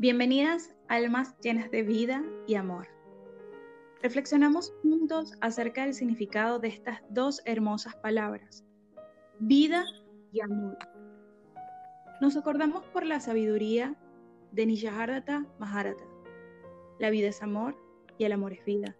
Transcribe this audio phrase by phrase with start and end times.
[0.00, 2.88] Bienvenidas, almas llenas de vida y amor.
[4.00, 8.64] Reflexionamos juntos acerca del significado de estas dos hermosas palabras,
[9.40, 9.84] vida
[10.32, 10.78] y amor.
[12.22, 13.94] Nos acordamos por la sabiduría
[14.52, 16.04] de Nijahardata Maharata.
[16.98, 17.76] La vida es amor
[18.16, 18.96] y el amor es vida.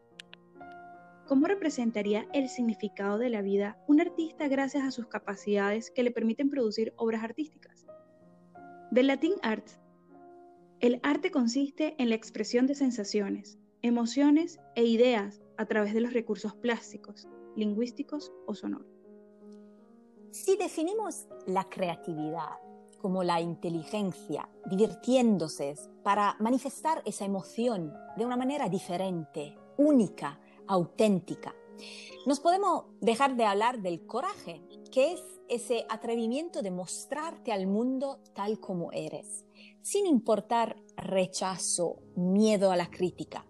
[1.26, 6.10] ¿Cómo representaría el significado de la vida un artista gracias a sus capacidades que le
[6.10, 7.86] permiten producir obras artísticas?
[8.90, 9.79] Del latín art
[10.80, 16.14] el arte consiste en la expresión de sensaciones, emociones e ideas a través de los
[16.14, 18.88] recursos plásticos, lingüísticos o sonoros.
[20.30, 22.56] Si definimos la creatividad
[22.98, 31.54] como la inteligencia divirtiéndose para manifestar esa emoción de una manera diferente, única, auténtica,
[32.26, 38.20] nos podemos dejar de hablar del coraje, que es ese atrevimiento de mostrarte al mundo
[38.34, 39.44] tal como eres,
[39.82, 43.46] sin importar rechazo, miedo a la crítica.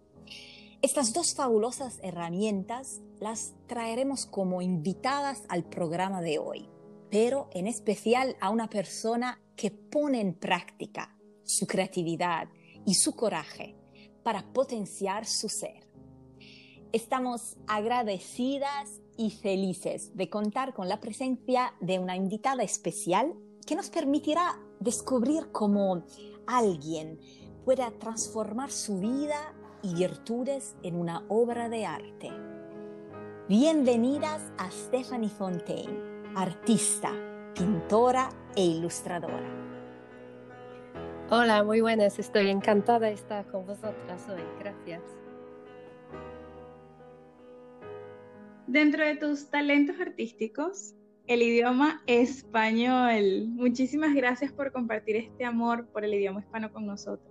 [0.82, 6.68] Estas dos fabulosas herramientas las traeremos como invitadas al programa de hoy,
[7.10, 12.48] pero en especial a una persona que pone en práctica su creatividad
[12.86, 13.76] y su coraje
[14.22, 15.86] para potenciar su ser.
[16.92, 23.34] Estamos agradecidas y felices de contar con la presencia de una invitada especial
[23.70, 26.04] que nos permitirá descubrir cómo
[26.44, 27.20] alguien
[27.64, 32.32] pueda transformar su vida y virtudes en una obra de arte.
[33.48, 35.96] Bienvenidas a Stephanie Fontaine,
[36.34, 37.12] artista,
[37.54, 39.48] pintora e ilustradora.
[41.30, 42.18] Hola, muy buenas.
[42.18, 44.42] Estoy encantada de estar con vosotras hoy.
[44.58, 45.02] Gracias.
[48.66, 50.96] Dentro de tus talentos artísticos,
[51.30, 53.46] el idioma español.
[53.50, 57.30] Muchísimas gracias por compartir este amor por el idioma hispano con nosotros.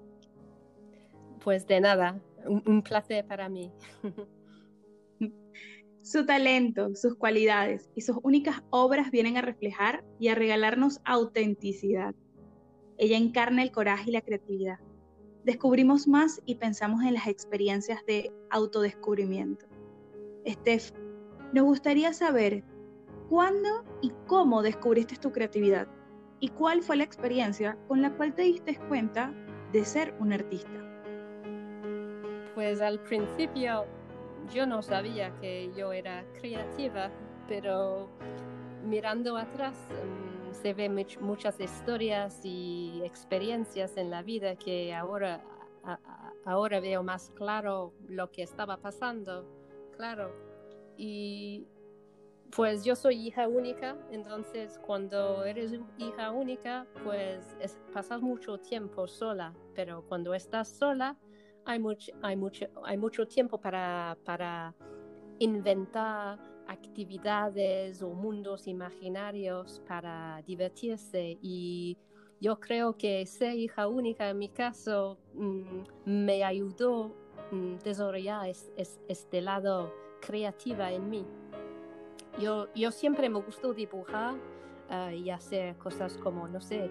[1.44, 3.70] Pues de nada, un, placer para mí.
[6.02, 12.16] Su talento, sus cualidades y sus únicas obras vienen a reflejar y a regalarnos autenticidad.
[12.98, 14.80] Ella encarna el coraje y la creatividad.
[15.44, 19.66] Descubrimos más y pensamos en las experiencias de autodescubrimiento.
[20.48, 20.94] Steph,
[21.54, 22.64] nos gustaría saber
[23.30, 25.88] cuándo y cómo descubriste tu creatividad
[26.40, 29.32] y cuál fue la experiencia con la cual te diste cuenta
[29.72, 30.86] de ser un artista.
[32.56, 33.86] Pues al principio
[34.54, 37.12] yo no sabía que yo era creativa,
[37.48, 38.10] pero
[38.84, 45.44] mirando atrás mm, se ven muchas historias y experiencias en la vida que ahora,
[46.46, 49.46] ahora veo más claro lo que estaba pasando.
[49.96, 50.32] Claro,
[50.98, 51.68] y
[52.56, 57.56] pues yo soy hija única, entonces cuando eres hija única, pues
[57.94, 61.18] pasas mucho tiempo sola, pero cuando estás sola
[61.66, 64.74] hay mucho, hay mucho, hay mucho tiempo para, para
[65.40, 71.98] inventar actividades o mundos imaginarios para divertirse y
[72.40, 77.16] yo creo que ser hija única en mi caso mm, me ayudó
[77.52, 78.50] a mm, desarrollar
[79.08, 81.26] este lado creativa en mí.
[82.40, 84.36] Yo, yo siempre me gustó dibujar
[84.90, 86.90] ah, y hacer cosas como, no sé,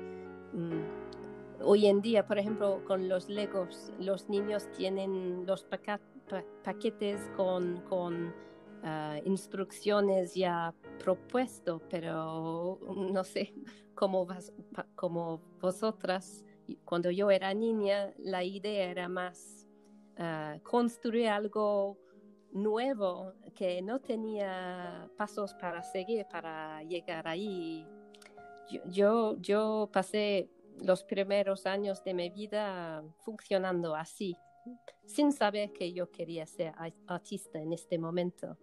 [0.53, 8.35] mm, hoy en día, por ejemplo, con los Legos, los niños tienen los paquetes con,
[8.83, 13.55] ah, instrucciones ya propuesto, pero no sé,
[13.95, 14.27] como,
[14.95, 16.45] como vosotras,
[16.85, 19.67] cuando yo era niña, la idea era más
[20.19, 21.97] ah, construir algo
[22.53, 27.87] nuevo que no tenía pasos para seguir para llegar ahí.
[28.87, 30.51] Yo, yo, pasé
[30.83, 34.37] los primeros años de mi vida funcionando así,
[35.07, 36.75] sin saber que yo quería ser
[37.07, 38.59] artista en este momento.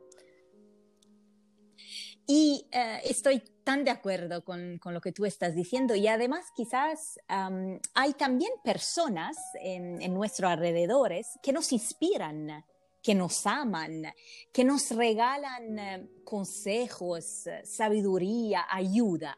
[2.28, 7.20] Y eh, estoy tan de acuerdo con, lo que tú estás diciendo y además quizás
[7.28, 12.64] hay también personas en, en nuestros alrededores que nos inspiran
[13.06, 14.08] que nos aman,
[14.52, 19.38] que nos regalan eh, consejos, sabiduría, ayuda.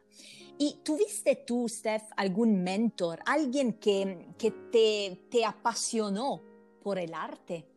[0.58, 6.42] ¿Y tuviste tú, Steph, algún mentor, alguien que, que te, te apasionó
[6.82, 7.68] por el arte?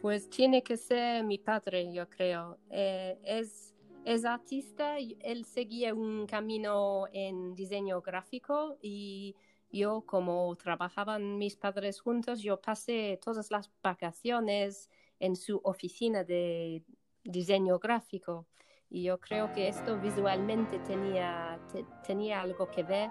[0.00, 2.58] Pues tiene que ser mi padre, yo creo.
[2.70, 3.74] Eh, es,
[4.04, 9.34] es artista, él seguía un camino en diseño gráfico y
[9.72, 14.88] yo como trabajaban mis padres juntos, yo pasé todas las vacaciones
[15.20, 16.82] en su oficina de
[17.22, 18.46] diseño gráfico.
[18.88, 21.60] Y yo creo que esto visualmente tenía,
[22.04, 23.10] tenía algo que ver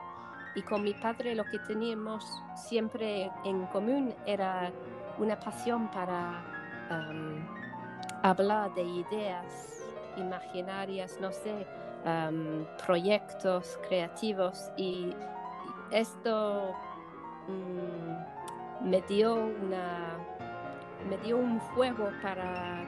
[0.56, 2.26] y con mi padre lo que teníamos
[2.56, 4.74] siempre en común era
[5.18, 6.44] una pasión para
[6.92, 7.46] um,
[8.24, 9.86] hablar de ideas
[10.18, 11.66] imaginarias, no sé,
[12.04, 15.14] um, proyectos creativos y
[15.92, 16.74] esto
[17.48, 20.18] mm, me dio una
[21.08, 22.86] me dio un fuego para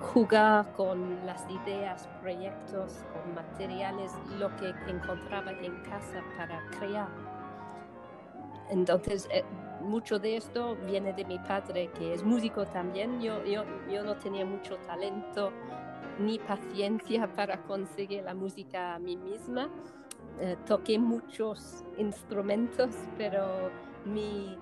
[0.00, 7.08] jugar con las ideas, proyectos, con materiales, lo que encontraba en casa para crear.
[8.70, 9.44] Entonces, eh,
[9.80, 13.20] mucho de esto viene de mi padre, que es músico también.
[13.20, 15.52] Yo, yo, yo no tenía mucho talento
[16.18, 19.68] ni paciencia para conseguir la música a mí misma.
[20.40, 23.70] Eh, toqué muchos instrumentos, pero
[24.04, 24.58] mi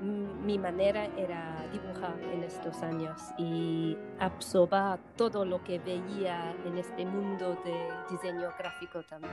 [0.00, 7.04] mi manera era dibujar en estos años y absorber todo lo que veía en este
[7.04, 9.32] mundo de diseño gráfico también.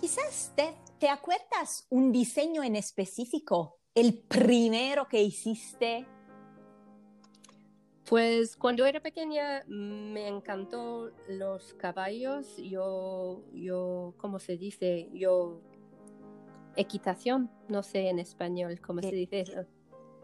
[0.00, 6.06] Quizás te, te acuerdas un diseño en específico, el primero que hiciste.
[8.08, 12.56] Pues cuando era pequeña me encantó los caballos.
[12.56, 15.08] Yo, yo, ¿cómo se dice?
[15.12, 15.60] Yo
[16.76, 19.64] equitación, no sé en español cómo se dice eso.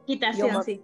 [0.04, 0.82] Equitación, sí.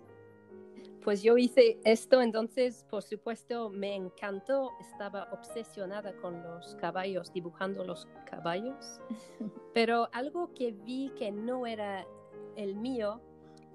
[1.05, 7.85] Pues yo hice esto, entonces por supuesto me encantó, estaba obsesionada con los caballos, dibujando
[7.85, 9.01] los caballos,
[9.75, 12.07] pero algo que vi que no era
[12.57, 13.21] el mío,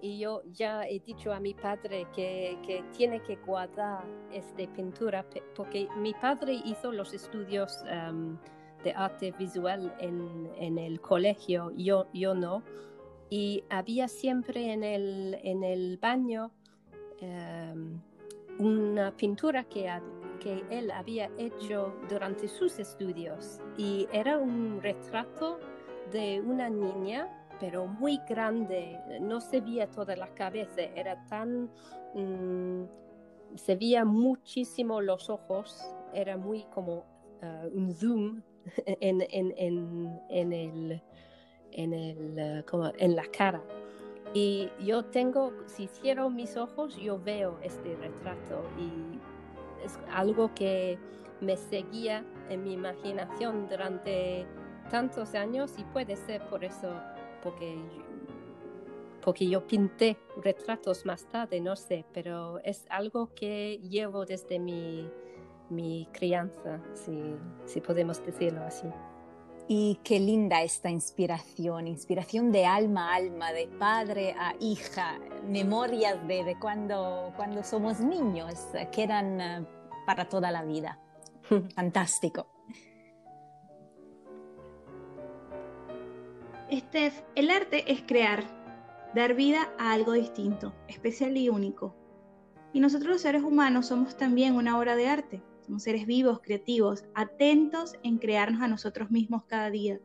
[0.01, 5.25] y yo ya he dicho a mi padre que, que tiene que guardar esta pintura,
[5.55, 7.83] porque mi padre hizo los estudios
[8.87, 12.63] de arte visual en, en el colegio, yo, yo no.
[13.29, 16.51] Y había siempre en el, en el baño
[17.19, 17.99] em,
[18.59, 19.91] una pintura que,
[20.39, 23.59] que él había hecho durante sus estudios.
[23.77, 25.59] Y era un retrato
[26.13, 27.27] de una niña,
[27.59, 28.97] pero muy grande.
[29.19, 31.69] No se veía toda la cabeza, era tan...
[32.13, 32.85] Mm,
[33.55, 37.05] se veía muchísimo los ojos, era muy como
[37.41, 38.41] eh, un zoom
[38.85, 41.01] en, en, en, en el,
[41.71, 43.61] en, el, eh, como en la cara.
[44.33, 49.19] Y yo tengo, si cierro mis ojos, yo veo este retrato y
[49.85, 50.97] es algo que
[51.39, 54.45] me seguía en mi imaginación durante
[54.89, 56.89] tantos años y puede ser por eso,
[57.43, 57.77] porque
[59.27, 65.05] porque yo pinté retratos más tarde, no sé, pero es algo que llevo desde mi,
[65.69, 68.87] mi crianza, si, podemos decirlo así.
[69.69, 76.25] Y qué linda esta inspiración, inspiración de alma a alma, de padre a hija, memorias
[76.27, 78.53] de, cuando, cuando somos niños,
[78.93, 79.65] quedan eh,
[80.05, 80.99] para toda la vida.
[81.75, 82.47] Fantástico.
[86.69, 88.43] Estef, el arte es crear,
[89.15, 91.95] dar vida a algo distinto, especial y único.
[92.73, 95.41] Y nosotros los seres humanos somos también una obra de arte.
[95.67, 99.99] Somos seres vivos, creativos, atentos en crearnos a nosotros mismos cada día.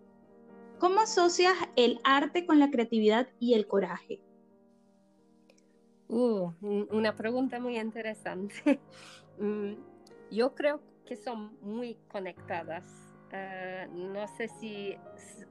[0.81, 4.21] ¿Cómo asocias el arte con la creatividad y el coraje?
[6.09, 8.81] Uh, una pregunta muy interesante.
[9.39, 9.77] Mm,
[10.31, 12.85] yo creo que son muy conectadas.
[13.33, 14.95] Ah, no sé si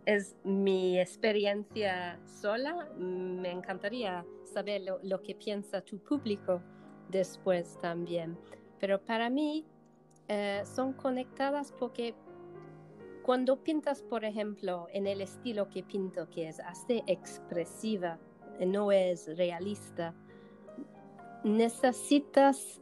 [0.06, 2.88] es mi experiencia sola.
[2.96, 6.62] Me encantaría saber lo, lo que piensa tu público
[7.10, 8.38] después también.
[8.80, 9.66] Pero para mí,
[10.28, 12.16] eh, son conectadas porque
[13.24, 18.20] cuando pintas, por ejemplo, en el estilo que pinto, que es así expresiva,
[18.66, 20.14] no es realista,
[21.44, 22.82] necesitas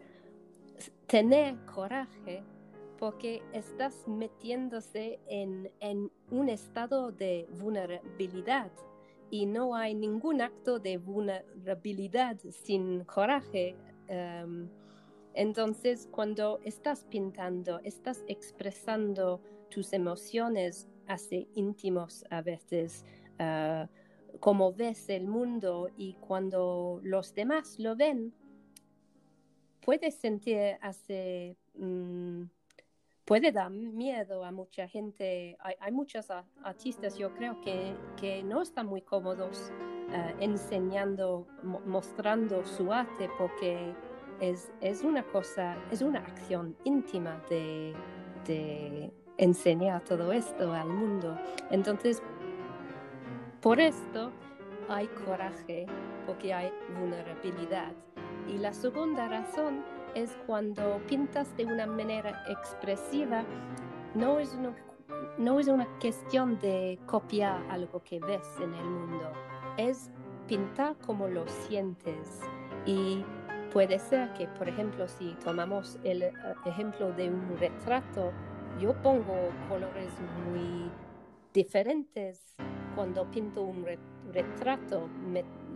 [1.07, 2.43] tener coraje
[2.97, 5.71] porque estás metiéndose en,
[6.31, 8.71] un estado de vulnerabilidad
[9.31, 13.75] y no hay ningún acto de vulnerabilidad sin coraje.
[14.07, 14.69] Em,
[15.33, 23.05] entonces, cuando estás pintando, estás expresando tus emociones así íntimos a veces,
[23.39, 23.87] uh,
[24.39, 28.33] como ves el mundo y cuando los demás lo ven,
[29.81, 32.43] puedes sentir así, mm,
[33.25, 35.57] puede dar miedo a mucha gente.
[35.59, 36.27] Hay, muchos
[36.63, 39.71] artistas, yo creo, que, que no están muy cómodos
[40.09, 43.93] uh, enseñando, mostrando su arte porque
[44.39, 47.93] es, una cosa, es una acción íntima de,
[49.37, 51.37] enseñar todo esto al mundo.
[51.71, 52.21] Entonces,
[53.61, 54.31] por esto
[54.89, 55.85] hay coraje,
[56.25, 57.93] porque hay vulnerabilidad.
[58.47, 59.83] Y la segunda razón
[60.15, 63.43] es cuando pintas de una manera expresiva,
[64.15, 64.57] no es
[65.37, 69.31] no es una cuestión de copiar algo que ves en el mundo,
[69.77, 70.11] es
[70.47, 72.41] pintar como lo sientes.
[72.85, 73.23] Y
[73.71, 76.33] puede ser que, por ejemplo, si tomamos el eh,
[76.65, 78.31] ejemplo de un retrato,
[78.79, 79.35] yo pongo
[79.67, 80.13] colores
[80.45, 80.89] muy
[81.53, 82.55] diferentes
[82.95, 83.85] cuando pinto un
[84.31, 85.09] retrato.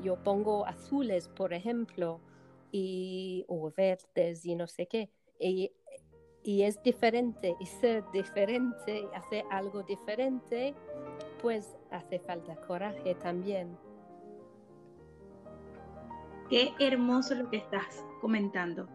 [0.04, 2.20] yo pongo azules, por ejemplo,
[2.72, 5.10] y, o verdes y no sé qué.
[5.40, 5.72] Y,
[6.44, 10.76] y es diferente, y ser diferente, hacer algo diferente,
[11.42, 13.78] pues hace falta coraje también.
[16.54, 18.88] Qué hermoso lo que estás comentando.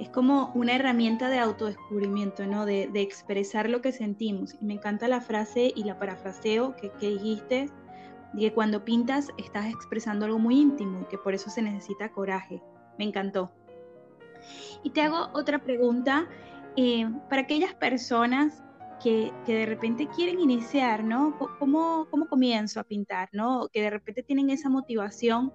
[0.00, 2.64] Es como una herramienta de autodescubrimiento, ¿no?
[2.64, 4.54] De, expresar lo que sentimos.
[4.54, 7.68] Y me encanta la frase y la parafraseo que, dijiste,
[8.38, 12.62] que cuando pintas estás expresando algo muy íntimo y que por eso se necesita coraje.
[12.98, 13.52] Me encantó.
[14.82, 16.26] Y te hago otra pregunta.
[16.74, 18.62] Eh, para aquellas personas
[19.02, 21.36] que, de repente quieren iniciar, ¿no?
[21.58, 23.68] ¿Cómo, ¿Cómo comienzo a pintar, ¿no?
[23.70, 25.52] Que de repente tienen esa motivación.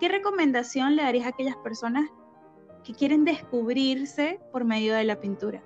[0.00, 2.10] ¿Qué recomendación le darías a aquellas personas
[2.84, 5.62] que quieren descubrirse por medio de la pintura?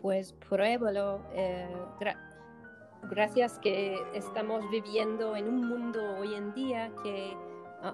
[0.00, 1.20] Pues pruébalo.
[1.32, 1.68] Eh,
[3.10, 7.36] gracias que estamos viviendo en un mundo hoy en día que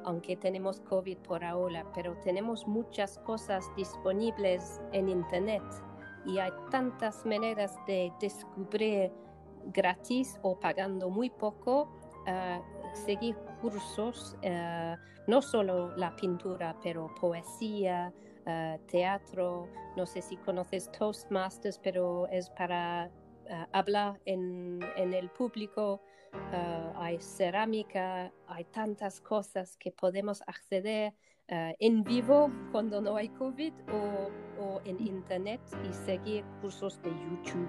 [0.04, 5.62] aunque tenemos COVID por ahora, pero tenemos muchas cosas disponibles en Internet
[6.24, 9.12] y hay tantas maneras de descubrir
[9.66, 11.88] gratis o pagando muy poco,
[12.26, 18.12] uh, seguir cursos, uh, no solo la pintura, pero poesía,
[18.46, 23.10] uh, teatro, no sé si conoces Toastmasters, pero es para
[23.72, 26.00] hablar en, en el público.
[26.94, 31.12] Hay cerámica, hay tantas cosas que podemos acceder
[31.48, 37.68] en vivo cuando no hay COVID o, en Internet y seguir cursos de YouTube.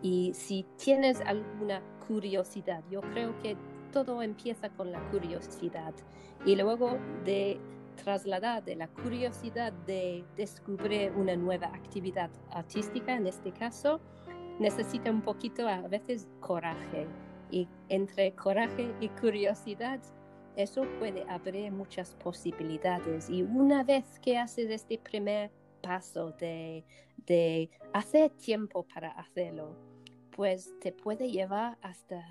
[0.00, 3.56] Y si tienes alguna curiosidad, yo creo que
[3.92, 5.94] todo empieza con la curiosidad
[6.44, 7.60] y luego de
[7.94, 14.00] trasladar de la curiosidad de descubrir una nueva actividad artística, en este caso,
[14.58, 17.06] necesita un poquito a veces coraje
[17.50, 20.00] y entre coraje y curiosidad,
[20.56, 23.28] eso puede abrir muchas posibilidades.
[23.28, 25.50] Y una vez que haces este primer
[25.82, 26.84] paso de,
[27.26, 29.76] de hacer tiempo para hacerlo,
[30.36, 32.24] pues te puede llevar hasta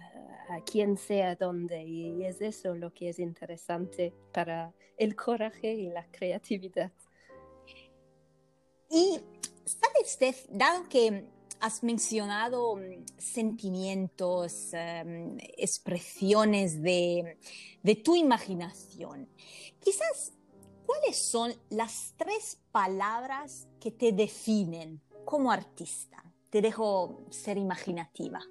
[0.49, 1.83] a quien sea donde.
[1.83, 6.91] Y es eso lo que es interesante para el coraje y la creatividad.
[8.89, 9.19] Y,
[9.65, 10.45] ¿sabes, Steph?
[10.49, 11.25] Dado que
[11.61, 17.37] has mencionado mm, sentimientos, em, expresiones de,
[18.03, 19.29] tu imaginación.
[19.79, 20.33] Quizás,
[20.85, 26.30] ¿cuáles son las tres palabras que te definen como artista?
[26.51, 28.41] Te dejo ser imaginativa.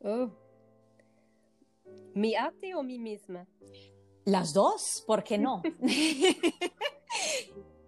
[0.00, 0.30] Oh.
[2.14, 3.48] ¿Mi arte o mí misma?
[4.26, 5.62] Las dos, ¿por qué no?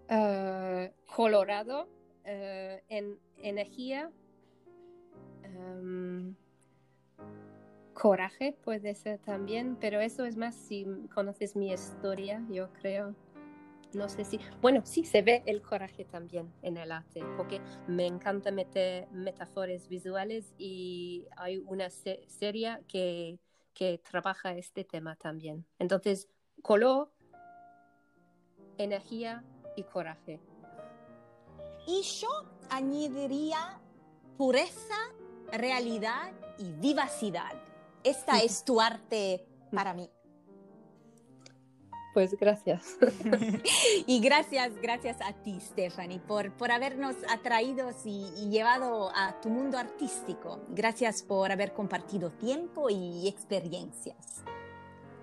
[0.09, 1.89] Eh, colorado
[2.23, 4.09] eh, en energía,
[5.43, 6.37] em,
[7.93, 13.17] coraje puede ser también, pero eso es más si conoces mi historia, yo creo.
[13.97, 18.07] No sé si, bueno, sí se ve el coraje también en el arte, porque me
[18.07, 23.38] encanta meter metáforas visuales y hay una serie que,
[23.73, 25.65] que trabaja este tema también.
[25.79, 26.29] Entonces,
[26.61, 27.11] color,
[28.76, 29.43] energía
[29.76, 30.41] y coraje.
[31.87, 32.29] Y yo
[32.69, 33.81] añadiría
[34.37, 34.99] pureza,
[35.50, 37.55] realidad y vivacidad.
[38.05, 40.11] Esta es tu arte para mí.
[42.16, 42.96] Pues gracias.
[44.06, 49.50] y gracias, gracias a ti, Stephanie, por, por habernos atraído y, y, llevado a tu
[49.50, 50.62] mundo artístico.
[50.70, 54.42] Gracias por haber compartido tiempo y experiencias.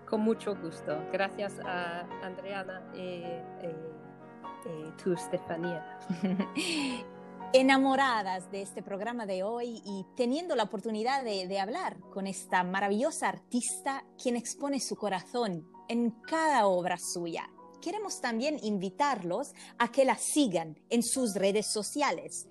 [0.07, 1.03] Con mucho gusto.
[1.11, 5.15] Gracias a Andreana y, eh, eh, tú.
[7.53, 12.63] Enamoradas de este programa de hoy y teniendo la oportunidad de, de hablar con esta
[12.63, 17.49] maravillosa artista quien expone su corazón en cada obra suya.
[17.81, 22.47] Queremos también invitarlos a que la sigan en sus redes sociales.